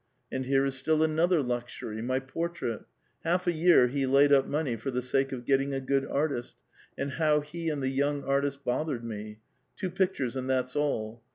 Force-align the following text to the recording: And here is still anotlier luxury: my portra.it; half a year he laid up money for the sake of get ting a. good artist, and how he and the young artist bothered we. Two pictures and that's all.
And 0.31 0.47
here 0.47 0.65
is 0.65 0.73
still 0.73 1.01
anotlier 1.01 1.45
luxury: 1.47 2.01
my 2.01 2.19
portra.it; 2.19 2.85
half 3.23 3.45
a 3.45 3.51
year 3.51 3.85
he 3.85 4.07
laid 4.07 4.33
up 4.33 4.47
money 4.47 4.75
for 4.75 4.89
the 4.89 4.99
sake 4.99 5.31
of 5.31 5.45
get 5.45 5.57
ting 5.57 5.75
a. 5.75 5.79
good 5.79 6.05
artist, 6.07 6.55
and 6.97 7.11
how 7.11 7.41
he 7.41 7.69
and 7.69 7.83
the 7.83 7.87
young 7.89 8.23
artist 8.23 8.63
bothered 8.63 9.05
we. 9.07 9.37
Two 9.75 9.91
pictures 9.91 10.35
and 10.35 10.49
that's 10.49 10.75
all. 10.75 11.21